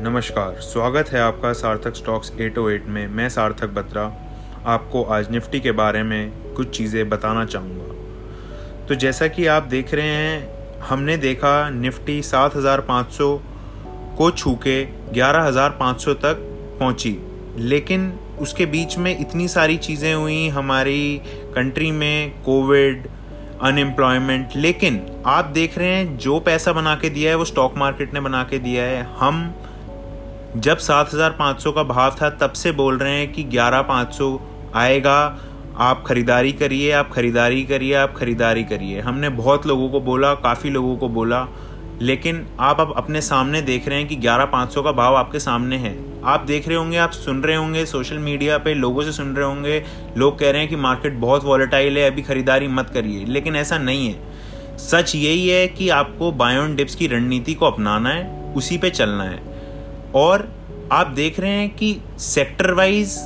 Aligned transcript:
नमस्कार 0.00 0.60
स्वागत 0.60 1.08
है 1.08 1.20
आपका 1.20 1.52
सार्थक 1.52 1.94
स्टॉक्स 1.94 2.30
808 2.32 2.86
में। 2.88 3.06
मैं 3.06 3.28
सार्थक 3.28 3.68
बत्रा 3.68 4.02
आपको 4.66 5.02
आज 5.04 5.30
निफ्टी 5.30 5.60
के 5.60 5.72
बारे 5.72 6.02
में 6.02 6.30
कुछ 6.54 6.70
चीज़ें 6.76 7.08
बताना 7.08 7.44
चाहूँगा। 7.44 8.86
तो 8.86 8.94
जैसा 8.94 9.28
कि 9.28 9.46
आप 9.46 9.62
देख 9.62 9.94
रहे 9.94 10.06
हैं 10.06 10.80
हमने 10.80 11.16
देखा 11.16 11.52
निफ्टी 11.70 12.20
7,500 12.22 13.28
को 14.18 14.30
छू 14.30 14.54
के 14.66 14.82
11,500 15.12 16.14
तक 16.14 16.42
पहुँची। 16.80 17.16
लेकिन 17.58 18.12
उसके 18.40 18.66
बीच 18.66 18.98
में 18.98 19.18
इतनी 19.18 19.48
सारी 19.48 19.76
चीज़ें 19.78 20.14
हुई 20.14 20.48
हमारी 20.48 21.18
कंट्री 21.54 21.90
में 21.92 22.42
कोविड 22.42 23.08
अनएम्प्लॉयमेंट 23.62 24.56
लेकिन 24.56 25.06
आप 25.26 25.44
देख 25.54 25.78
रहे 25.78 25.94
हैं 25.94 26.16
जो 26.18 26.40
पैसा 26.40 26.72
बना 26.72 26.94
के 26.94 27.10
दिया 27.10 27.30
है 27.30 27.36
वो 27.36 27.44
स्टॉक 27.44 27.76
मार्केट 27.78 28.14
ने 28.14 28.20
बना 28.20 28.42
के 28.42 28.58
दिया 28.58 28.84
है। 28.84 29.02
हम 29.16 29.52
जब 30.56 30.78
7,500 30.78 31.72
का 31.72 31.82
भाव 31.82 32.16
था 32.22 32.30
तब 32.30 32.52
से 32.52 32.72
बोल 32.72 32.98
रहे 32.98 33.18
हैं 33.18 33.32
कि 33.32 33.42
11,500 33.42 34.40
आएगा। 34.74 35.38
आप 35.76 36.04
खरीदारी 36.06 36.52
करिए 36.52 36.92
आप 36.92 37.10
खरीदारी 37.12 37.64
करिए 37.64 37.94
आप 37.94 38.14
खरीदारी 38.16 38.64
करिए। 38.64 39.00
हमने 39.00 39.28
बहुत 39.28 39.66
लोगों 39.66 39.88
को 39.88 40.00
बोला 40.00 40.34
काफ़ी 40.34 40.70
लोगों 40.70 40.96
को 40.96 41.08
बोला 41.08 41.48
लेकिन 42.02 42.46
आप 42.60 42.80
अब 42.80 42.94
अपने 42.96 43.20
सामने 43.20 43.62
देख 43.62 43.88
रहे 43.88 43.98
हैं 43.98 44.08
कि 44.08 44.16
11,500 44.16 44.82
का 44.82 44.92
भाव 44.92 45.16
आपके 45.16 45.38
सामने 45.38 45.76
है। 45.76 46.22
आप 46.24 46.40
देख 46.40 46.68
रहे 46.68 46.76
होंगे 46.76 46.96
आप 46.96 47.10
सुन 47.10 47.42
रहे 47.42 47.56
होंगे 47.56 47.86
सोशल 47.86 48.18
मीडिया 48.18 48.58
पे 48.58 48.74
लोगों 48.74 49.02
से 49.02 49.12
सुन 49.12 49.36
रहे 49.36 49.46
होंगे। 49.46 49.84
लोग 50.16 50.38
कह 50.38 50.50
रहे 50.50 50.60
हैं 50.60 50.70
कि 50.70 50.76
मार्केट 50.76 51.14
बहुत 51.14 51.44
वॉलेटाइल 51.44 51.98
है 51.98 52.10
अभी 52.10 52.22
खरीदारी 52.22 52.68
मत 52.68 52.90
करिए। 52.90 53.24
लेकिन 53.24 53.56
ऐसा 53.56 53.78
नहीं 53.78 54.08
है। 54.08 54.20
सच 54.78 55.14
यही 55.16 55.48
है 55.48 55.68
कि 55.68 55.88
आपको 55.88 56.32
बायोन 56.32 56.76
डिप्स 56.76 56.94
की 56.94 57.06
रणनीति 57.06 57.54
को 57.54 57.66
अपनाना 57.66 58.10
है 58.10 58.54
उसी 58.56 58.78
पे 58.78 58.90
चलना 58.90 59.24
है। 59.24 59.49
और 60.14 60.48
आप 60.92 61.06
देख 61.06 61.40
रहे 61.40 61.50
हैं 61.50 61.68
कि 61.70 61.96
सेक्टर 62.18 62.72
वाइज 62.74 63.16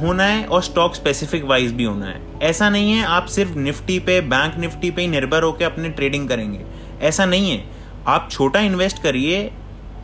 होना 0.00 0.24
है 0.24 0.44
और 0.44 0.62
स्टॉक 0.62 0.94
स्पेसिफिक 0.94 1.44
वाइज 1.44 1.72
भी 1.72 1.84
होना 1.84 2.06
है। 2.06 2.20
ऐसा 2.42 2.68
नहीं 2.70 2.92
है 2.92 3.04
आप 3.06 3.26
सिर्फ़ 3.26 3.58
निफ्टी 3.58 3.98
पे 3.98 4.20
बैंक 4.20 4.56
निफ्टी 4.58 4.90
पे 4.90 5.02
ही 5.02 5.08
निर्भर 5.08 5.42
होकर 5.42 5.64
अपने 5.64 5.88
ट्रेडिंग 5.90 6.28
करेंगे। 6.28 6.60
ऐसा 7.00 7.24
नहीं 7.24 7.50
है। 7.50 7.64
आप 8.06 8.28
छोटा 8.30 8.60
इन्वेस्ट 8.60 9.02
करिए 9.02 9.50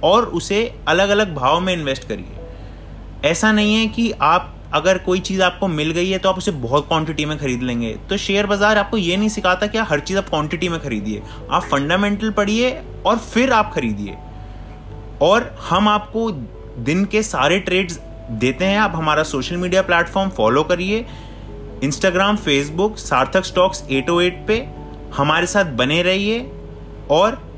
और 0.04 0.24
उसे 0.24 0.60
अलग 0.88 1.08
अलग 1.08 1.34
भाव 1.34 1.60
में 1.60 1.72
इन्वेस्ट 1.72 2.08
करिए। 2.08 3.30
ऐसा 3.30 3.52
नहीं 3.52 3.74
है 3.74 3.86
कि 3.86 4.10
आप, 4.12 4.52
अगर 4.74 4.98
कोई 4.98 5.20
चीज़ 5.20 5.42
आपको 5.42 5.68
मिल 5.68 5.90
गई 5.90 6.10
है 6.10 6.18
तो 6.18 6.28
आप 6.28 6.38
उसे 6.38 6.50
बहुत 6.50 6.88
क्वांटिटी 6.88 7.24
में 7.24 7.36
खरीद 7.38 7.62
लेंगे। 7.62 7.94
तो 8.10 8.16
शेयर 8.16 8.46
बाज़ार 8.46 8.78
आपको 8.78 8.96
ये 8.96 9.16
नहीं 9.16 9.28
सिखाता 9.28 9.66
कि 9.66 9.78
हर 9.80 10.00
चीज़ 10.00 10.18
आप 10.18 10.28
क्वांटिटी 10.28 10.68
में 10.68 10.78
खरीदिए। 10.80 11.22
आप 11.50 11.62
फंडामेंटल 11.62 12.30
पढ़िए 12.30 12.78
और 13.06 13.18
फिर 13.18 13.52
आप 13.52 13.72
खरीदिए। 13.74 14.16
और 15.22 15.56
हम 15.70 15.88
आपको 15.88 16.30
दिन 16.78 17.04
के 17.04 17.22
सारे 17.22 17.58
ट्रेड्स 17.58 18.00
देते 18.30 18.64
हैं। 18.64 18.78
आप 18.78 18.92
हमारा 18.94 19.22
सोशल 19.22 19.56
मीडिया 19.56 19.82
प्लेटफॉर्म 19.82 20.30
फॉलो 20.30 20.62
करिए। 20.62 21.06
इंस्टाग्राम 21.84 22.36
फेसबुक 22.36 22.98
सार्थक 22.98 23.44
स्टॉक्स 23.44 23.84
808 23.90 24.46
पे 24.46 24.68
हमारे 25.16 25.46
साथ 25.46 25.64
बने 25.64 26.02
रहिए। 26.02 26.52
और 27.10 27.52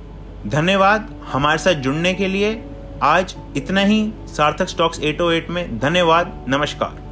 धन्यवाद 0.47 1.23
हमारे 1.33 1.59
साथ 1.59 1.75
जुड़ने 1.75 2.15
के 2.15 2.29
लिए। 2.29 2.65
आज 3.03 3.37
इतना 3.57 3.81
ही। 3.81 4.13
सार्थक 4.27 4.69
स्टॉक्स 4.69 5.01
808 5.01 5.51
में 5.51 5.79
धन्यवाद। 5.79 6.47
नमस्कार। 6.49 7.08